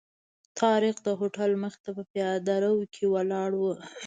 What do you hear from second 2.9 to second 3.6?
کې ولاړ